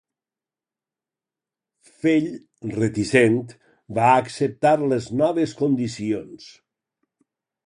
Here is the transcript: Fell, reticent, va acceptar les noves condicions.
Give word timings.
Fell, 2.05 2.29
reticent, 2.79 3.37
va 3.99 4.09
acceptar 4.25 4.73
les 4.95 5.11
noves 5.23 5.55
condicions. 5.65 6.51